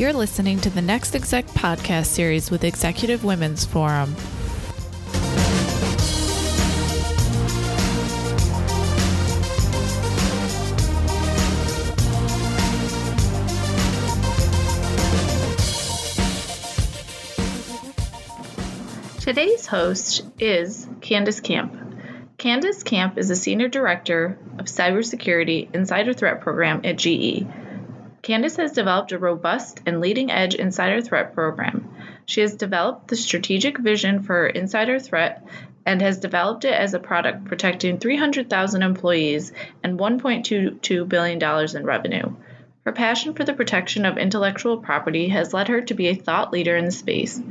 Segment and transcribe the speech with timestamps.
[0.00, 4.16] You're listening to the Next Exec podcast series with Executive Women's Forum.
[19.20, 21.76] Today's host is Candace Camp.
[22.38, 27.44] Candace Camp is a Senior Director of Cybersecurity Insider Threat Program at GE.
[28.30, 31.92] Candace has developed a robust and leading edge insider threat program.
[32.26, 35.44] She has developed the strategic vision for insider threat
[35.84, 42.36] and has developed it as a product protecting 300,000 employees and $1.22 billion in revenue.
[42.84, 46.52] Her passion for the protection of intellectual property has led her to be a thought
[46.52, 47.42] leader in the space,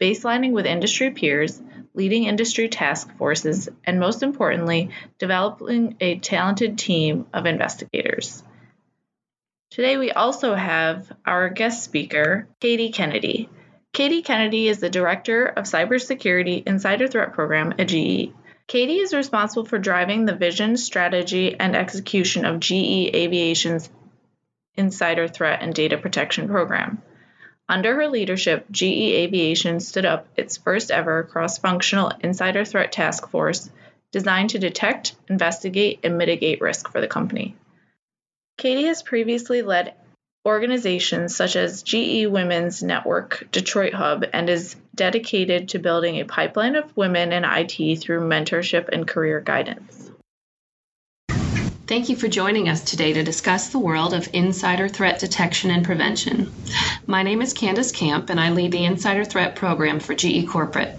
[0.00, 1.60] baselining with industry peers,
[1.94, 8.44] leading industry task forces, and most importantly, developing a talented team of investigators.
[9.78, 13.48] Today, we also have our guest speaker, Katie Kennedy.
[13.92, 18.32] Katie Kennedy is the Director of Cybersecurity Insider Threat Program at GE.
[18.66, 23.88] Katie is responsible for driving the vision, strategy, and execution of GE Aviation's
[24.74, 27.00] Insider Threat and Data Protection Program.
[27.68, 33.28] Under her leadership, GE Aviation stood up its first ever cross functional insider threat task
[33.30, 33.70] force
[34.10, 37.54] designed to detect, investigate, and mitigate risk for the company.
[38.58, 39.94] Katie has previously led
[40.44, 46.74] organizations such as GE Women's Network Detroit Hub and is dedicated to building a pipeline
[46.74, 50.10] of women in IT through mentorship and career guidance.
[51.86, 55.84] Thank you for joining us today to discuss the world of insider threat detection and
[55.84, 56.52] prevention.
[57.06, 60.98] My name is Candace Camp, and I lead the Insider Threat Program for GE Corporate.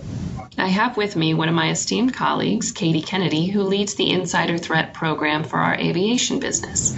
[0.60, 4.58] I have with me one of my esteemed colleagues, Katie Kennedy, who leads the Insider
[4.58, 6.96] Threat Program for our aviation business.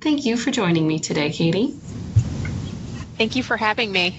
[0.00, 1.68] Thank you for joining me today, Katie.
[3.18, 4.18] Thank you for having me.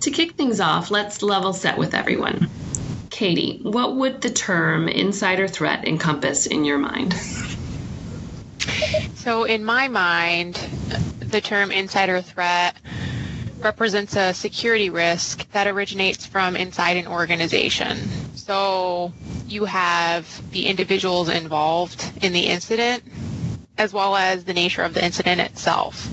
[0.00, 2.48] To kick things off, let's level set with everyone.
[3.10, 7.14] Katie, what would the term insider threat encompass in your mind?
[9.16, 10.54] So, in my mind,
[11.18, 12.76] the term insider threat
[13.66, 17.98] represents a security risk that originates from inside an organization.
[18.36, 19.12] So,
[19.48, 20.22] you have
[20.52, 23.02] the individuals involved in the incident
[23.76, 26.08] as well as the nature of the incident itself.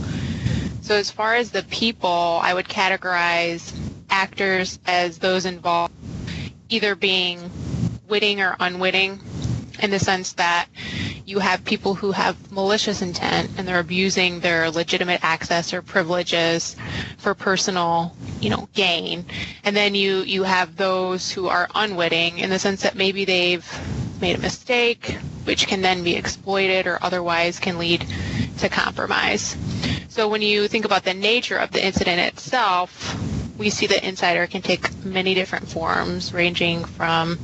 [0.81, 3.71] So, as far as the people, I would categorize
[4.09, 5.93] actors as those involved
[6.69, 7.51] either being
[8.09, 9.19] witting or unwitting
[9.79, 10.65] in the sense that
[11.25, 16.75] you have people who have malicious intent and they're abusing their legitimate access or privileges
[17.17, 19.25] for personal, you know, gain.
[19.63, 23.65] And then you you have those who are unwitting in the sense that maybe they've
[24.19, 28.05] made a mistake, which can then be exploited or otherwise can lead
[28.59, 29.55] to compromise.
[30.09, 33.17] So when you think about the nature of the incident itself,
[33.57, 37.37] we see that insider can take many different forms, ranging from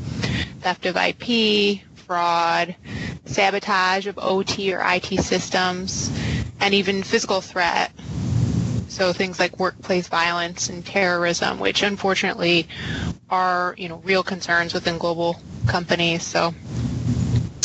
[0.62, 2.76] theft of IP, fraud,
[3.26, 6.10] sabotage of OT or IT systems,
[6.60, 7.92] and even physical threat.
[8.88, 12.68] So things like workplace violence and terrorism, which unfortunately
[13.30, 16.24] are, you know, real concerns within global companies.
[16.24, 16.56] So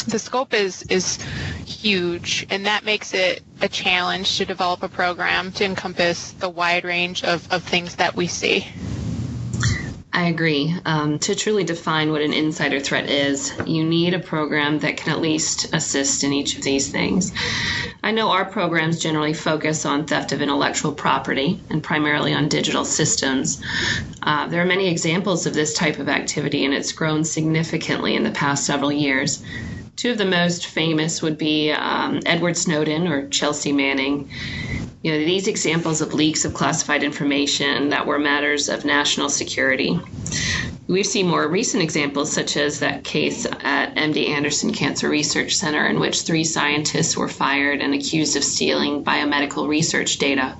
[0.08, 1.16] the scope is is
[1.64, 6.84] huge and that makes it a challenge to develop a program to encompass the wide
[6.84, 8.66] range of, of things that we see.
[10.14, 10.72] I agree.
[10.84, 15.12] Um, to truly define what an insider threat is, you need a program that can
[15.12, 17.32] at least assist in each of these things.
[18.04, 22.84] I know our programs generally focus on theft of intellectual property and primarily on digital
[22.84, 23.60] systems.
[24.22, 28.22] Uh, there are many examples of this type of activity, and it's grown significantly in
[28.22, 29.42] the past several years.
[29.96, 34.30] Two of the most famous would be um, Edward Snowden or Chelsea Manning.
[35.04, 40.00] You know, these examples of leaks of classified information that were matters of national security.
[40.86, 45.86] We've seen more recent examples, such as that case at MD Anderson Cancer Research Center,
[45.86, 50.56] in which three scientists were fired and accused of stealing biomedical research data.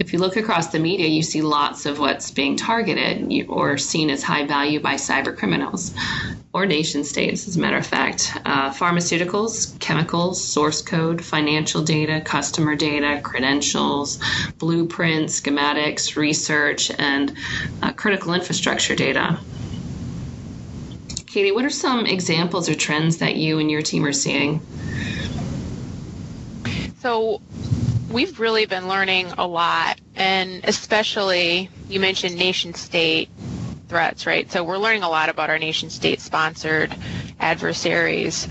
[0.00, 4.10] If you look across the media, you see lots of what's being targeted or seen
[4.10, 5.92] as high value by cyber criminals
[6.52, 8.32] or nation states, as a matter of fact.
[8.44, 14.20] Uh, pharmaceuticals, chemicals, source code, financial data, customer data, credentials,
[14.58, 17.34] blueprints, schematics, research, and
[17.82, 19.38] uh, critical infrastructure data.
[21.26, 24.60] Katie, what are some examples or trends that you and your team are seeing?
[27.00, 27.40] So,
[28.10, 33.28] we've really been learning a lot, and especially you mentioned nation state
[33.88, 34.50] threats, right?
[34.50, 36.94] So we're learning a lot about our nation state sponsored
[37.40, 38.48] adversaries.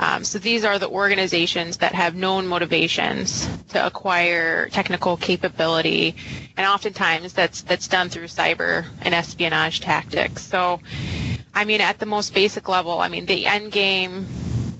[0.00, 6.14] Um, so these are the organizations that have known motivations to acquire technical capability,
[6.56, 10.42] and oftentimes that's that's done through cyber and espionage tactics.
[10.44, 10.80] So,
[11.54, 14.26] I mean, at the most basic level, I mean, the end game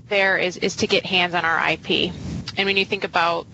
[0.08, 2.12] there is is to get hands on our IP.
[2.56, 3.46] And when you think about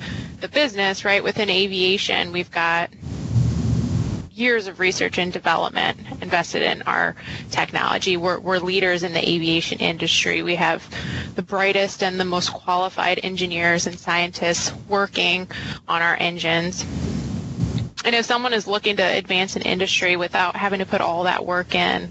[0.44, 2.90] the business, right, within aviation, we've got
[4.30, 7.16] years of research and development invested in our
[7.50, 8.18] technology.
[8.18, 10.42] We're, we're leaders in the aviation industry.
[10.42, 10.86] We have
[11.34, 15.48] the brightest and the most qualified engineers and scientists working
[15.88, 16.82] on our engines.
[18.04, 21.46] And if someone is looking to advance an industry without having to put all that
[21.46, 22.10] work in,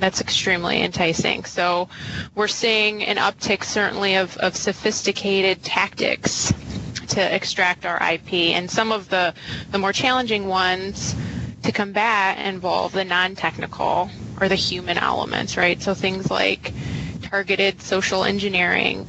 [0.00, 1.44] that's extremely enticing.
[1.44, 1.88] So
[2.34, 6.52] we're seeing an uptick certainly of, of sophisticated tactics
[7.08, 8.32] to extract our IP.
[8.56, 9.34] And some of the,
[9.70, 11.14] the more challenging ones
[11.62, 14.10] to combat involve the non-technical
[14.40, 15.80] or the human elements, right?
[15.82, 16.72] So things like
[17.22, 19.06] targeted social engineering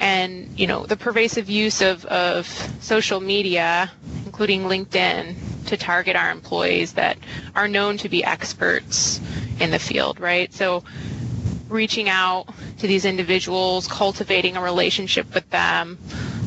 [0.00, 2.46] and, you know, the pervasive use of, of
[2.80, 3.90] social media,
[4.26, 5.34] including LinkedIn,
[5.66, 7.18] to target our employees that
[7.54, 9.20] are known to be experts
[9.60, 10.52] in the field, right?
[10.54, 10.84] So
[11.68, 12.46] reaching out
[12.78, 15.98] to these individuals, cultivating a relationship with them,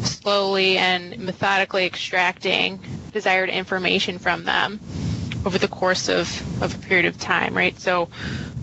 [0.06, 2.80] slowly and methodically extracting
[3.12, 4.80] desired information from them
[5.45, 6.27] over the course of,
[6.62, 7.80] of a period of time, right?
[7.80, 8.09] So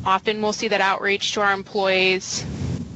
[0.05, 2.45] often we'll see that outreach to our employees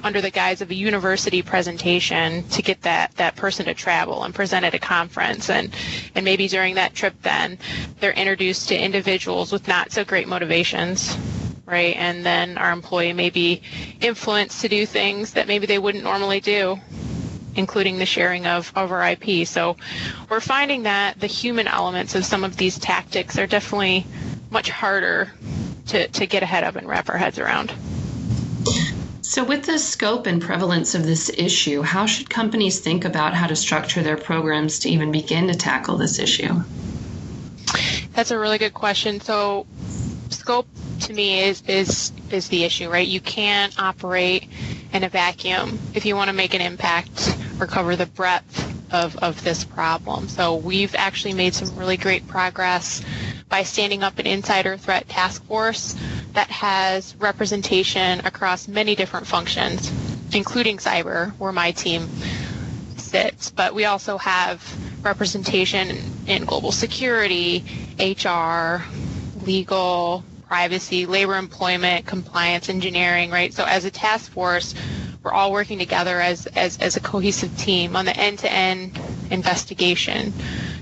[0.04, 4.34] under the guise of a university presentation to get that, that person to travel and
[4.34, 5.48] present at a conference.
[5.48, 5.74] And,
[6.14, 7.58] and maybe during that trip then
[8.00, 11.16] they're introduced to individuals with not so great motivations
[11.64, 11.96] right?
[11.96, 13.62] And then our employee may be
[14.00, 16.78] influenced to do things that maybe they wouldn't normally do,
[17.54, 19.46] including the sharing of, of our IP.
[19.46, 19.76] So
[20.28, 24.06] we're finding that the human elements of some of these tactics are definitely
[24.50, 25.30] much harder
[25.88, 27.72] to, to get ahead of and wrap our heads around.
[29.20, 33.46] So, with the scope and prevalence of this issue, how should companies think about how
[33.46, 36.62] to structure their programs to even begin to tackle this issue?
[38.12, 39.20] That's a really good question.
[39.20, 39.66] So,
[40.28, 40.66] scope
[41.00, 43.06] to me is is is the issue, right?
[43.06, 44.48] You can't operate
[44.92, 47.34] in a vacuum if you want to make an impact
[47.66, 50.28] cover the breadth of, of this problem.
[50.28, 53.02] So we've actually made some really great progress
[53.48, 55.96] by standing up an insider threat task force
[56.32, 59.90] that has representation across many different functions,
[60.34, 62.08] including cyber, where my team
[62.96, 63.50] sits.
[63.50, 64.62] But we also have
[65.04, 67.64] representation in global security,
[67.98, 68.82] HR,
[69.44, 73.52] legal, privacy, labor employment, compliance, engineering, right?
[73.52, 74.74] So as a task force,
[75.22, 78.98] we're all working together as, as, as a cohesive team on the end-to-end
[79.30, 80.32] investigation.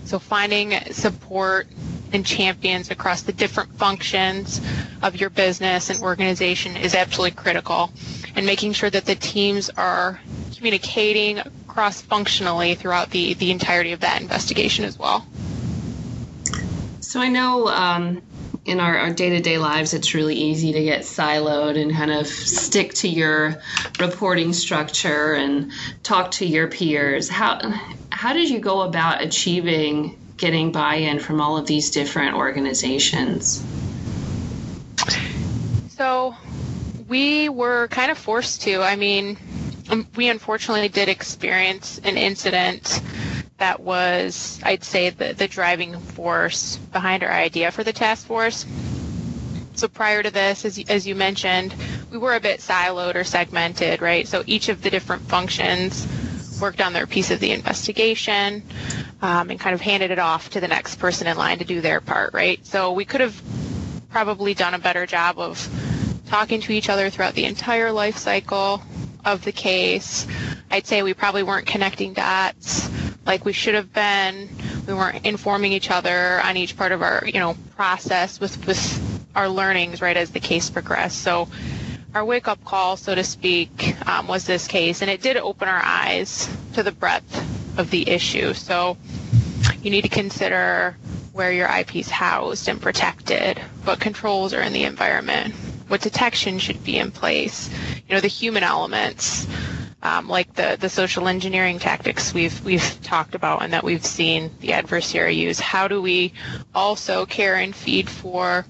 [0.04, 1.66] So finding support
[2.12, 4.60] and champions across the different functions
[5.02, 7.90] of your business and organization is absolutely critical.
[8.34, 10.20] And making sure that the teams are
[10.56, 15.26] communicating cross-functionally throughout the, the entirety of that investigation as well.
[17.00, 18.22] So I know um,
[18.70, 22.94] in our, our day-to-day lives it's really easy to get siloed and kind of stick
[22.94, 23.60] to your
[23.98, 25.72] reporting structure and
[26.04, 27.28] talk to your peers.
[27.28, 27.58] How
[28.10, 33.64] how did you go about achieving getting buy-in from all of these different organizations?
[35.88, 36.36] So
[37.08, 38.82] we were kind of forced to.
[38.82, 39.36] I mean
[39.90, 43.02] um, we unfortunately did experience an incident
[43.60, 48.66] that was, I'd say, the, the driving force behind our idea for the task force.
[49.74, 51.74] So prior to this, as, as you mentioned,
[52.10, 54.26] we were a bit siloed or segmented, right?
[54.26, 56.06] So each of the different functions
[56.60, 58.62] worked on their piece of the investigation
[59.22, 61.80] um, and kind of handed it off to the next person in line to do
[61.82, 62.64] their part, right?
[62.66, 63.40] So we could have
[64.10, 65.68] probably done a better job of
[66.26, 68.82] talking to each other throughout the entire life cycle
[69.24, 70.26] of the case.
[70.70, 72.88] I'd say we probably weren't connecting dots
[73.26, 74.48] like we should have been.
[74.86, 79.28] We weren't informing each other on each part of our, you know, process with, with
[79.34, 81.20] our learnings right as the case progressed.
[81.22, 81.48] So
[82.14, 85.68] our wake up call, so to speak, um, was this case, and it did open
[85.68, 88.52] our eyes to the breadth of the issue.
[88.54, 88.96] So
[89.82, 90.96] you need to consider
[91.32, 95.54] where your IP is housed and protected, what controls are in the environment,
[95.88, 97.70] what detection should be in place,
[98.08, 99.46] you know, the human elements,
[100.02, 104.50] um, like the, the social engineering tactics we've we've talked about and that we've seen
[104.60, 105.60] the adversary use.
[105.60, 106.32] How do we
[106.74, 108.64] also care and feed for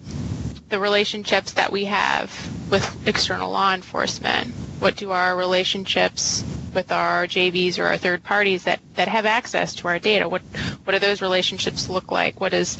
[0.68, 2.30] the relationships that we have
[2.70, 4.48] with external law enforcement?
[4.80, 6.44] What do our relationships
[6.74, 10.28] with our JVs or our third parties that, that have access to our data?
[10.28, 10.42] What
[10.84, 12.40] what do those relationships look like?
[12.40, 12.76] What is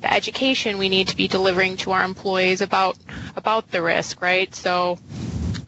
[0.00, 2.96] the education we need to be delivering to our employees about
[3.34, 4.54] about the risk, right?
[4.54, 4.98] So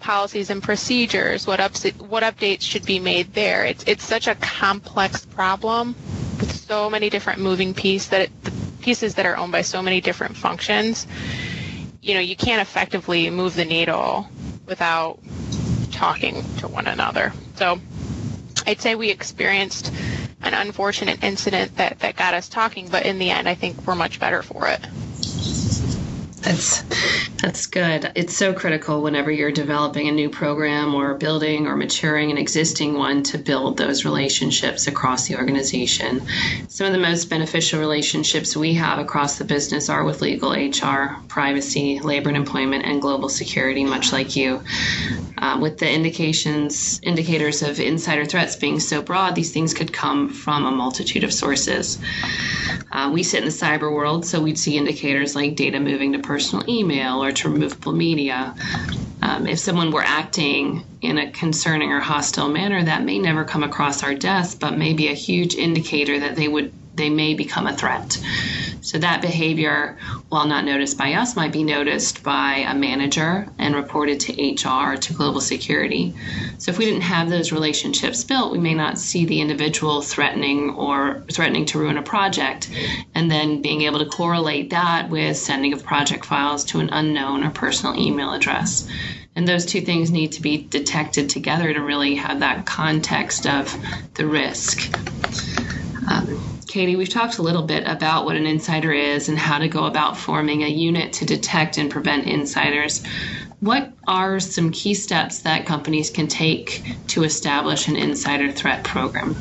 [0.09, 3.67] policies and procedures, what ups, what updates should be made there.
[3.67, 5.95] It's it's such a complex problem
[6.41, 8.51] with so many different moving pieces that it, the
[8.81, 11.07] pieces that are owned by so many different functions.
[12.01, 14.27] You know, you can't effectively move the needle
[14.65, 15.19] without
[15.93, 17.35] talking to one another.
[17.57, 17.79] So
[18.67, 19.93] I'd say we experienced
[20.41, 23.95] an unfortunate incident that, that got us talking, but in the end, I think we're
[23.95, 24.81] much better for it.
[26.41, 26.83] That's
[27.41, 28.11] that's good.
[28.15, 32.95] It's so critical whenever you're developing a new program or building or maturing an existing
[32.95, 36.23] one to build those relationships across the organization.
[36.69, 41.17] Some of the most beneficial relationships we have across the business are with legal, HR,
[41.29, 44.63] privacy, labor and employment, and global security, much like you.
[45.39, 50.29] Uh, with the indications indicators of insider threats being so broad, these things could come
[50.29, 51.99] from a multitude of sources.
[52.91, 56.19] Uh, we sit in the cyber world, so we'd see indicators like data moving to
[56.29, 58.55] personal email or to removable media.
[59.23, 63.65] Um, if someone were acting in a concerning or hostile manner, that may never come
[63.65, 67.67] across our desk, but may be a huge indicator that they would they may become
[67.67, 68.19] a threat.
[68.81, 69.99] So that behavior,
[70.31, 74.97] while not noticed by us, might be noticed by a manager and reported to HR
[74.97, 76.15] to global security.
[76.59, 80.71] So if we didn't have those relationships built, we may not see the individual threatening
[80.71, 82.71] or threatening to ruin a project,
[83.15, 87.45] and then being able to correlate that with sending of project files to an unknown
[87.45, 88.89] or personal email address.
[89.37, 93.77] And those two things need to be detected together to really have that context of
[94.15, 94.91] the risk.
[96.09, 99.69] Um, Katie, we've talked a little bit about what an insider is and how to
[99.69, 103.05] go about forming a unit to detect and prevent insiders.
[103.61, 109.37] What are some key steps that companies can take to establish an insider threat program?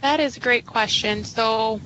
[0.00, 1.24] That is a great question.
[1.24, 1.80] So,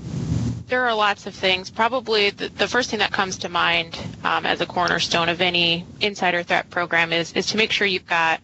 [0.66, 1.70] there are lots of things.
[1.70, 5.86] Probably the, the first thing that comes to mind um, as a cornerstone of any
[6.00, 8.40] insider threat program is, is to make sure you've got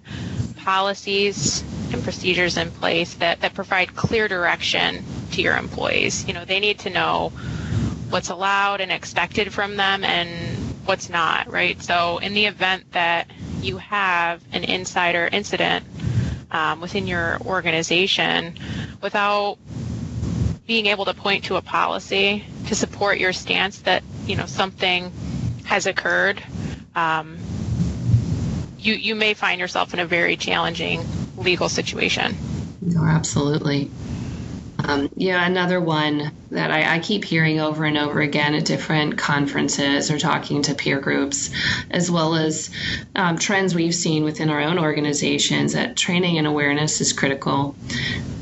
[0.57, 1.63] policies
[1.95, 6.27] and procedures in place that, that provide clear direction to your employees.
[6.27, 7.31] You know, they need to know
[8.11, 10.29] what's allowed and expected from them and
[10.85, 11.81] what's not, right?
[11.81, 13.29] So, in the event that
[13.63, 15.87] you have an insider incident
[16.51, 18.59] um, within your organization
[19.01, 19.57] without
[20.67, 25.13] being able to point to a policy to support your stance that you know something
[25.65, 26.43] has occurred,
[26.95, 27.39] um,
[28.79, 31.05] you you may find yourself in a very challenging
[31.37, 32.37] legal situation.
[32.81, 33.91] No, absolutely.
[34.87, 39.17] Um, yeah, another one that I, I, keep hearing over and over again at different
[39.17, 41.51] conferences or talking to peer groups,
[41.91, 42.71] as well as
[43.17, 47.75] um, trends we've seen within our own organizations, that training and awareness is critical.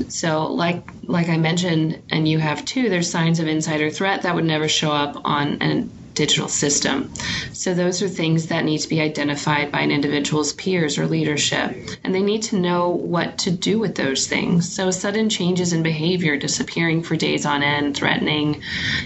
[0.08, 4.34] So, like like I mentioned, and you have too, there's signs of insider threat that
[4.34, 7.12] would never show up on an digital system.
[7.52, 11.76] So, those are things that need to be identified by an individual's peers or leadership,
[12.04, 14.70] and they need to know what to do with those things.
[14.72, 18.62] So, sudden changes in behavior, disappearing for days on end, threatening,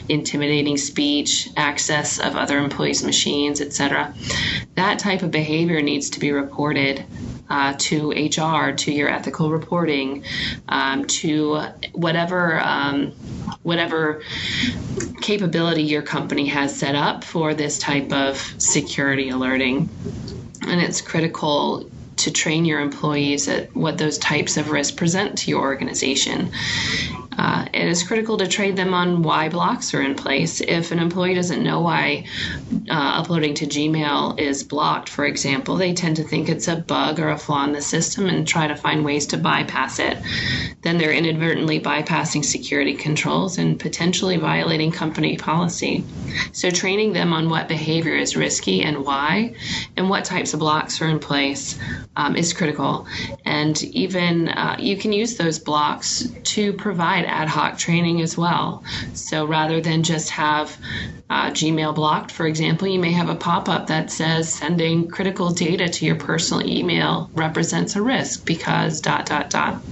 [0.08, 4.14] intimidating speech, access of other employees' machines, etc.,
[4.74, 7.04] that type of behavior needs to be reported
[7.48, 10.24] uh, to HR, to your ethical reporting,
[10.68, 11.60] um, to
[11.92, 13.12] whatever um,
[13.62, 14.22] whatever
[15.20, 19.88] capability your company has set up for this type of security alerting.
[20.62, 25.50] And it's critical to train your employees at what those types of risks present to
[25.50, 26.50] your organization.
[27.38, 30.60] Uh, it is critical to train them on why blocks are in place.
[30.60, 32.26] If an employee doesn't know why
[32.88, 37.20] uh, uploading to Gmail is blocked, for example, they tend to think it's a bug
[37.20, 40.18] or a flaw in the system and try to find ways to bypass it.
[40.82, 46.04] Then they're inadvertently bypassing security controls and potentially violating company policy.
[46.52, 49.54] So, training them on what behavior is risky and why,
[49.96, 51.78] and what types of blocks are in place
[52.16, 53.06] um, is critical.
[53.44, 58.84] And even uh, you can use those blocks to provide ad hoc training as well.
[59.12, 60.78] So rather than just have
[61.28, 65.50] uh, Gmail blocked, for example, you may have a pop up that says sending critical
[65.50, 69.84] data to your personal email represents a risk because dot dot dot.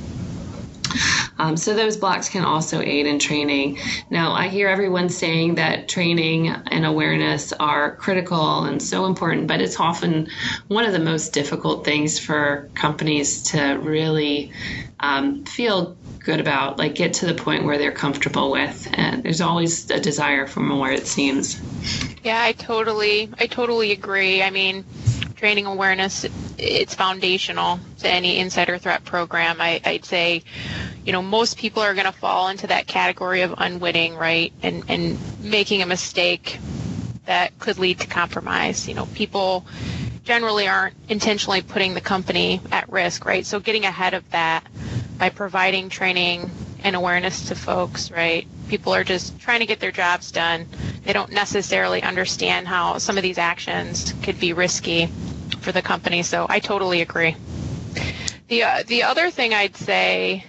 [1.38, 3.78] Um, so those blocks can also aid in training.
[4.10, 9.60] Now, I hear everyone saying that training and awareness are critical and so important, but
[9.60, 10.28] it's often
[10.68, 14.52] one of the most difficult things for companies to really
[15.00, 18.88] um, feel good about, like get to the point where they're comfortable with.
[18.92, 21.60] And there's always a desire for more, it seems.
[22.22, 24.42] Yeah, I totally, I totally agree.
[24.42, 24.84] I mean,
[25.44, 26.24] training awareness,
[26.56, 29.60] it's foundational to any insider threat program.
[29.60, 30.42] I, I'd say,
[31.04, 34.54] you know, most people are going to fall into that category of unwitting, right?
[34.62, 36.58] And, and making a mistake
[37.26, 38.88] that could lead to compromise.
[38.88, 39.66] You know, people
[40.24, 43.44] generally aren't intentionally putting the company at risk, right?
[43.44, 44.64] So getting ahead of that
[45.18, 46.50] by providing training
[46.82, 48.46] and awareness to folks, right?
[48.68, 50.66] People are just trying to get their jobs done.
[51.02, 55.10] They don't necessarily understand how some of these actions could be risky
[55.64, 56.22] for the company.
[56.22, 57.34] So I totally agree.
[58.48, 60.44] The uh, the other thing I'd say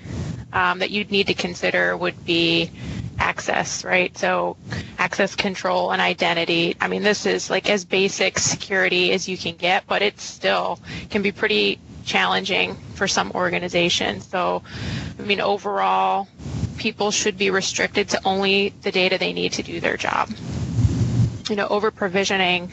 [0.54, 2.70] um, that you'd need to consider would be
[3.18, 4.16] access, right?
[4.18, 4.58] So
[4.98, 6.76] access control and identity.
[6.82, 10.80] I mean, this is like as basic security as you can get, but it still
[11.10, 14.28] can be pretty challenging for some organizations.
[14.28, 14.64] So,
[15.18, 16.28] I mean, overall,
[16.78, 20.30] people should be restricted to only the data they need to do their job.
[21.50, 22.72] You know, over provisioning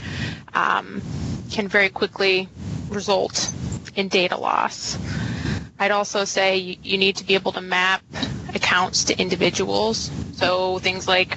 [0.55, 1.03] um,
[1.53, 2.49] can very quickly
[2.89, 3.53] result
[3.95, 4.99] in data loss.
[5.79, 8.03] I'd also say you, need to be able to map
[8.55, 10.11] accounts to individuals.
[10.35, 11.37] So things like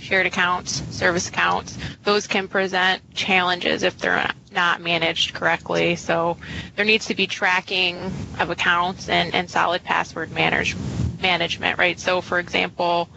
[0.00, 5.96] shared accounts, service accounts, those can present challenges if they're not managed correctly.
[5.96, 6.36] So
[6.76, 7.96] there needs to be tracking
[8.38, 10.76] of accounts and, and solid password manage,
[11.20, 11.98] management, right?
[11.98, 13.08] So for example,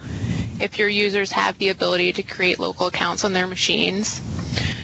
[0.60, 4.22] if your users have the ability to create local accounts on their machines,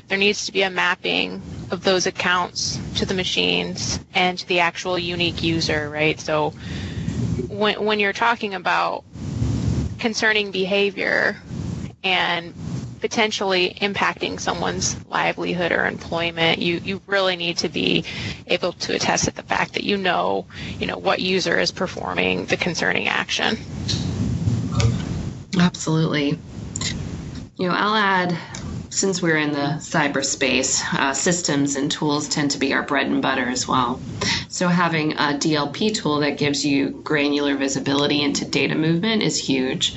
[0.10, 4.60] there needs to be a mapping of those accounts to the machines and to the
[4.60, 6.20] actual unique user, right?
[6.20, 6.50] So
[7.48, 9.04] when, when you're talking about
[10.00, 11.38] concerning behavior
[12.04, 12.54] and
[13.02, 18.04] potentially impacting someone's livelihood or employment, you, you really need to be
[18.48, 20.46] able to attest to the fact that you know,
[20.80, 23.58] you know, what user is performing the concerning action.
[25.60, 26.40] Absolutely.
[27.58, 28.38] You know, I'll add
[28.90, 33.22] since we're in the cyberspace, uh, systems and tools tend to be our bread and
[33.22, 34.00] butter as well.
[34.48, 39.96] So having a DLP tool that gives you granular visibility into data movement is huge.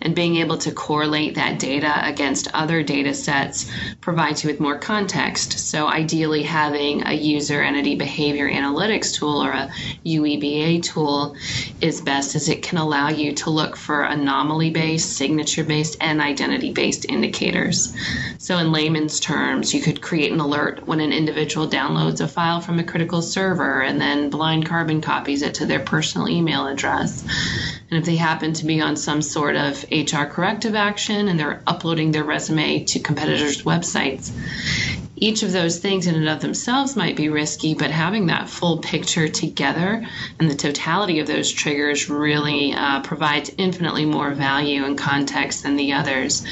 [0.00, 3.70] And being able to correlate that data against other data sets
[4.04, 5.58] provides you with more context.
[5.58, 9.70] So ideally having a user entity behavior analytics tool or a
[10.04, 11.34] UEBA tool
[11.80, 16.20] is best as it can allow you to look for anomaly based, signature based, and
[16.20, 17.96] identity based indicators.
[18.36, 22.60] So, in layman's terms, you could create an alert when an individual downloads a file
[22.60, 27.24] from a critical server and then blind carbon copies it to their personal email address.
[27.90, 31.62] And if they happen to be on some sort of HR corrective action and they're
[31.66, 33.93] uploading their resume to competitors' websites,
[35.16, 38.78] each of those things in and of themselves might be risky, but having that full
[38.78, 40.04] picture together
[40.38, 45.76] and the totality of those triggers really uh, provides infinitely more value and context than
[45.76, 46.44] the others.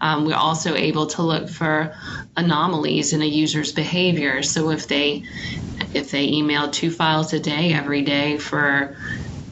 [0.00, 1.96] Um, we're also able to look for
[2.36, 4.42] anomalies in a user's behavior.
[4.42, 5.24] So if they
[5.92, 8.96] if they email two files a day every day for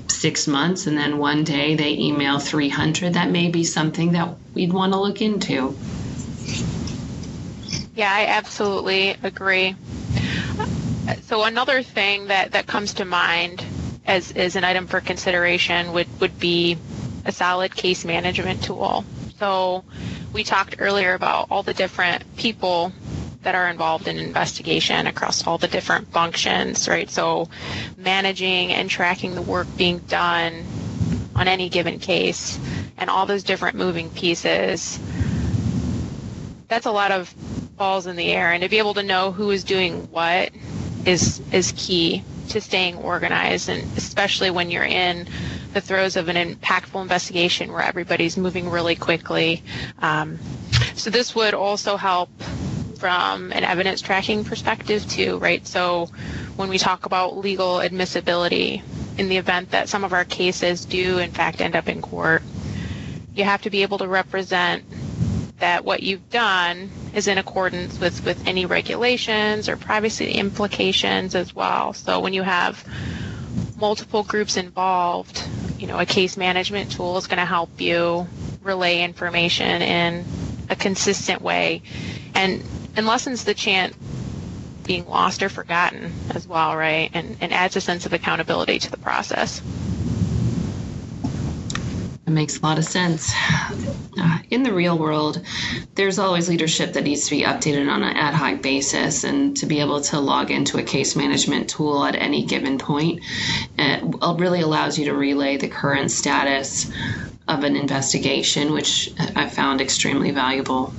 [0.08, 4.72] six months and then one day they email 300, that may be something that we'd
[4.72, 5.76] want to look into.
[7.94, 9.76] Yeah, I absolutely agree.
[11.22, 13.64] So another thing that, that comes to mind
[14.06, 16.78] as, as an item for consideration would, would be
[17.24, 19.04] a solid case management tool.
[19.38, 19.84] So
[20.32, 22.92] we talked earlier about all the different people
[23.42, 27.10] that are involved in investigation across all the different functions, right?
[27.10, 27.48] So
[27.96, 30.64] managing and tracking the work being done
[31.34, 32.58] on any given case
[32.96, 34.98] and all those different moving pieces.
[36.68, 37.34] That's a lot of
[37.76, 40.50] balls in the air and to be able to know who is doing what
[41.04, 45.26] is is key to staying organized and especially when you're in
[45.72, 49.62] the throes of an impactful investigation where everybody's moving really quickly.
[50.00, 50.38] Um,
[50.94, 52.28] so this would also help
[52.98, 55.66] from an evidence tracking perspective too, right?
[55.66, 56.06] So
[56.56, 58.82] when we talk about legal admissibility
[59.18, 62.42] in the event that some of our cases do in fact end up in court,
[63.34, 64.84] you have to be able to represent
[65.58, 71.54] that what you've done is in accordance with, with any regulations or privacy implications as
[71.54, 71.92] well.
[71.92, 72.84] So when you have
[73.76, 75.42] multiple groups involved,
[75.78, 78.26] you know, a case management tool is going to help you
[78.62, 80.24] relay information in
[80.70, 81.82] a consistent way
[82.34, 82.62] and,
[82.96, 83.94] and lessens the chance
[84.84, 87.10] being lost or forgotten as well, right?
[87.14, 89.62] And, and adds a sense of accountability to the process.
[92.26, 93.32] It makes a lot of sense.
[94.18, 95.44] Uh, in the real world,
[95.96, 99.66] there's always leadership that needs to be updated on an ad hoc basis, and to
[99.66, 103.20] be able to log into a case management tool at any given point
[104.02, 106.90] it really allows you to relay the current status
[107.48, 110.92] of an investigation, which I found extremely valuable.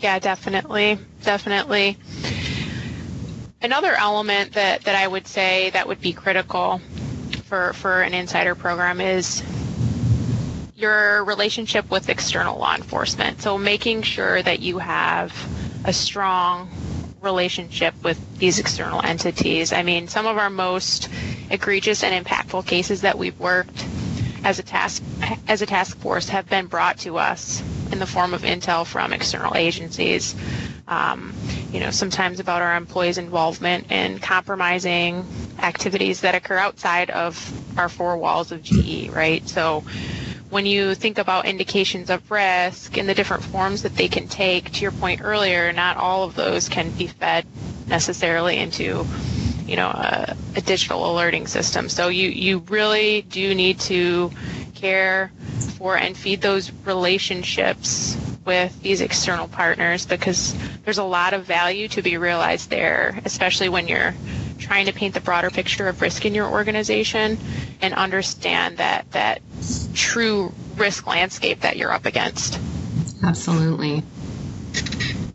[0.00, 1.96] Yeah, definitely, definitely.
[3.60, 6.80] Another element that, that I would say that would be critical
[7.44, 9.42] for, for an insider program is
[10.82, 13.40] your relationship with external law enforcement.
[13.40, 15.32] So making sure that you have
[15.84, 16.68] a strong
[17.22, 19.72] relationship with these external entities.
[19.72, 21.08] I mean, some of our most
[21.50, 23.86] egregious and impactful cases that we've worked
[24.44, 25.02] as a task
[25.46, 29.12] as a task force have been brought to us in the form of intel from
[29.12, 30.34] external agencies.
[30.88, 31.32] Um,
[31.70, 35.24] you know, sometimes about our employees' involvement in compromising
[35.60, 37.38] activities that occur outside of
[37.78, 39.48] our four walls of GE, right?
[39.48, 39.84] So
[40.52, 44.70] when you think about indications of risk and the different forms that they can take,
[44.70, 47.46] to your point earlier, not all of those can be fed
[47.86, 49.06] necessarily into
[49.66, 51.88] you know a, a, digital alerting system.
[51.88, 54.30] So you you really do need to
[54.74, 55.32] care
[55.78, 61.88] for and feed those relationships with these external partners because there's a lot of value
[61.88, 64.12] to be realized there especially when you're
[64.58, 67.38] trying to paint the broader picture of risk in your organization
[67.80, 69.40] and understand that that
[69.94, 72.58] true risk landscape that you're up against
[73.24, 74.02] absolutely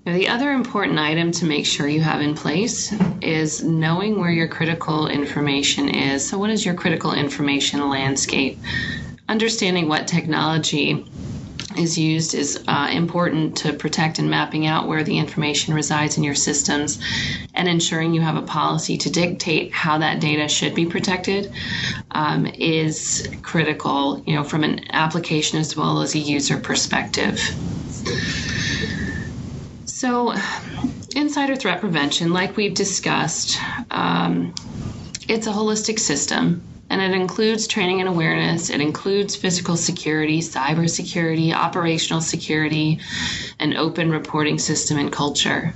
[0.07, 4.31] now, the other important item to make sure you have in place is knowing where
[4.31, 6.25] your critical information is.
[6.25, 8.57] So, what is your critical information landscape?
[9.27, 11.05] Understanding what technology
[11.77, 16.23] is used is uh, important to protect and mapping out where the information resides in
[16.23, 16.99] your systems
[17.53, 21.51] and ensuring you have a policy to dictate how that data should be protected
[22.11, 27.39] um, is critical you know from an application as well as a user perspective.
[29.85, 30.33] So,
[31.15, 33.57] insider threat prevention, like we've discussed,
[33.89, 34.53] um,
[35.27, 36.61] it's a holistic system
[36.99, 38.69] and it includes training and awareness.
[38.69, 42.99] It includes physical security, cyber security, operational security,
[43.59, 45.75] an open reporting system and culture.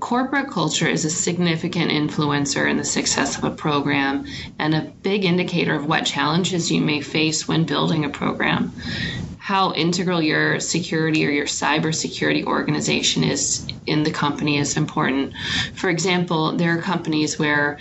[0.00, 4.26] Corporate culture is a significant influencer in the success of a program
[4.58, 8.74] and a big indicator of what challenges you may face when building a program
[9.46, 15.32] how integral your security or your cybersecurity organization is in the company is important.
[15.72, 17.78] For example, there are companies where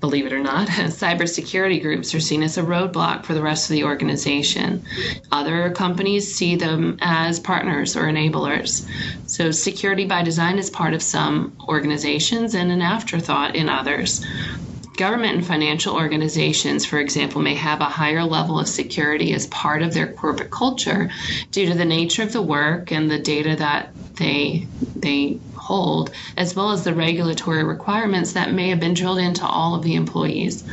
[0.00, 3.74] believe it or not, cybersecurity groups are seen as a roadblock for the rest of
[3.74, 4.82] the organization.
[5.30, 8.88] Other companies see them as partners or enablers.
[9.26, 14.24] So, security by design is part of some organizations and an afterthought in others.
[14.96, 19.82] Government and financial organizations, for example, may have a higher level of security as part
[19.82, 21.10] of their corporate culture
[21.52, 26.54] due to the nature of the work and the data that they they hold, as
[26.54, 30.64] well as the regulatory requirements that may have been drilled into all of the employees.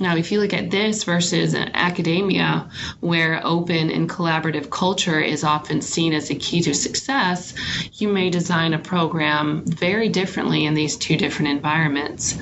[0.00, 2.68] Now, if you look at this versus academia,
[3.00, 7.54] where open and collaborative culture is often seen as a key to success,
[7.94, 12.38] you may design a program very differently in these two different environments.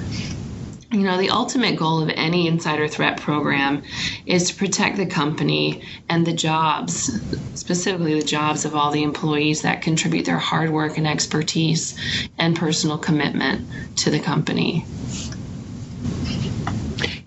[0.91, 3.83] You know, the ultimate goal of any insider threat program
[4.25, 7.13] is to protect the company and the jobs,
[7.55, 11.95] specifically the jobs of all the employees that contribute their hard work and expertise
[12.39, 14.87] and personal commitment to the company.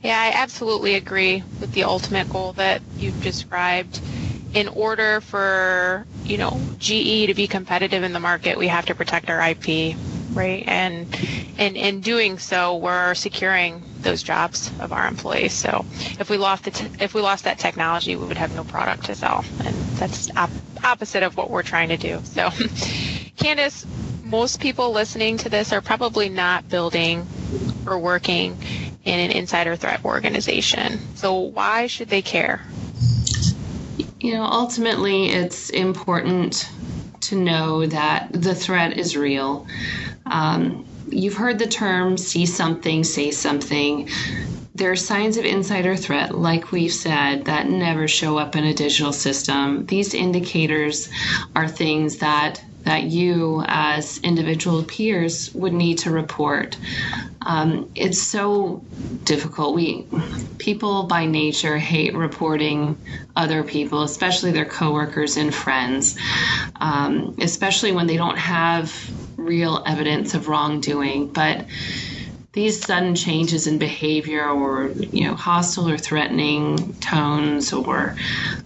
[0.01, 4.01] Yeah, I absolutely agree with the ultimate goal that you've described.
[4.55, 8.95] In order for, you know, GE to be competitive in the market, we have to
[8.95, 9.95] protect our IP
[10.33, 10.63] right?
[10.67, 11.07] And
[11.57, 15.53] in in doing so, we're securing those jobs of our employees.
[15.53, 15.85] So
[16.19, 19.05] if we lost the t- if we lost that technology, we would have no product
[19.05, 20.49] to sell, and that's op-
[20.83, 22.19] opposite of what we're trying to do.
[22.23, 22.49] So,
[23.37, 23.85] Candace,
[24.23, 27.27] most people listening to this are probably not building
[27.85, 28.57] or working
[29.03, 30.99] in an insider threat organization.
[31.15, 32.61] So why should they care?
[34.19, 36.69] You know, ultimately, it's important
[37.21, 39.65] to know that the threat is real.
[40.31, 44.09] Um, you've heard the term see something, say something.
[44.73, 48.73] There are signs of insider threat, like we've said, that never show up in a
[48.73, 49.85] digital system.
[49.85, 51.09] These indicators
[51.55, 56.75] are things that that you as individual peers would need to report.
[57.43, 58.83] Um, it's so
[59.23, 59.75] difficult.
[59.75, 60.07] We
[60.57, 62.97] people by nature hate reporting
[63.35, 66.17] other people, especially their coworkers and friends,
[66.77, 68.91] um, especially when they don't have
[69.41, 71.31] real evidence of wrongdoing.
[71.33, 71.67] But
[72.53, 78.15] these sudden changes in behavior or you know hostile or threatening tones or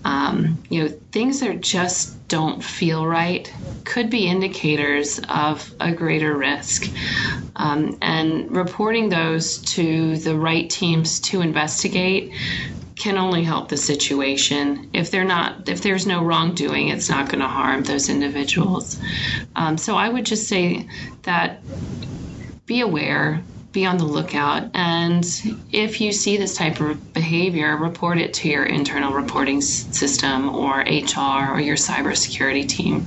[0.04, 6.36] um, you know things that just don't feel right could be indicators of a greater
[6.36, 6.92] risk
[7.56, 12.34] um, and reporting those to the right teams to investigate
[12.96, 14.90] can only help the situation.
[14.94, 19.00] If they're not, if there's no wrongdoing, it's not going to harm those individuals.
[19.56, 20.88] Um, so I would just say
[21.24, 21.62] that
[22.66, 23.42] be aware,
[23.74, 25.26] be on the lookout, and
[25.72, 30.80] if you see this type of behavior, report it to your internal reporting system or
[30.80, 33.06] HR or your cybersecurity team.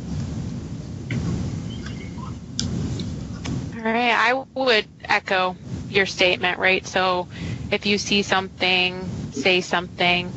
[3.74, 4.12] All Right.
[4.12, 5.56] I would echo
[5.88, 6.86] your statement, right?
[6.86, 7.26] So
[7.70, 9.08] if you see something,
[9.42, 10.32] say something.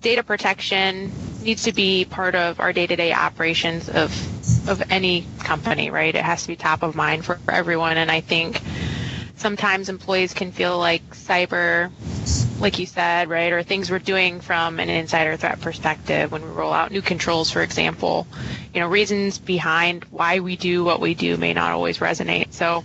[0.00, 4.10] Data protection needs to be part of our day-to-day operations of
[4.68, 6.14] of any company, right?
[6.14, 8.60] It has to be top of mind for everyone and I think
[9.36, 11.90] sometimes employees can feel like cyber
[12.60, 16.48] like you said, right, or things we're doing from an insider threat perspective when we
[16.48, 18.26] roll out new controls, for example,
[18.74, 22.52] you know, reasons behind why we do what we do may not always resonate.
[22.52, 22.84] So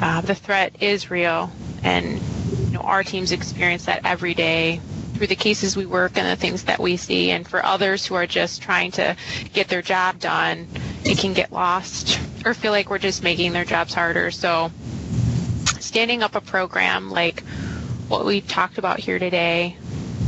[0.00, 1.50] uh, the threat is real,
[1.82, 2.20] and
[2.74, 4.80] know, our teams experience that every day
[5.14, 7.30] through the cases we work and the things that we see.
[7.30, 9.16] And for others who are just trying to
[9.52, 10.66] get their job done,
[11.04, 14.30] it can get lost or feel like we're just making their jobs harder.
[14.30, 14.70] So
[15.80, 17.42] standing up a program like
[18.08, 19.76] what we talked about here today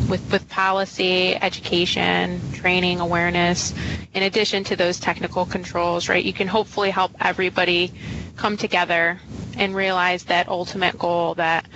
[0.09, 3.74] with, with policy, education, training, awareness,
[4.14, 6.24] in addition to those technical controls, right?
[6.24, 7.92] You can hopefully help everybody
[8.37, 9.20] come together
[9.59, 11.66] and realize that ultimate goal that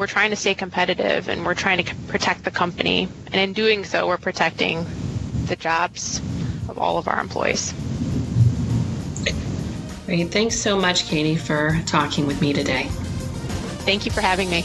[0.00, 3.06] we're trying to stay competitive and we're trying to protect the company.
[3.26, 4.86] And in doing so, we're protecting
[5.44, 6.20] the jobs
[6.70, 7.74] of all of our employees.
[10.06, 10.32] Great.
[10.32, 12.84] Thanks so much, Katie, for talking with me today.
[13.84, 14.64] Thank you for having me.